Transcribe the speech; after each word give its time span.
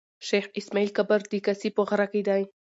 شېخ 0.27 0.45
اسماعیل 0.59 0.89
قبر 0.97 1.19
د 1.31 1.33
کسي 1.45 1.69
په 1.75 1.81
غره 1.89 2.07
کښي 2.11 2.21
دﺉ. 2.27 2.43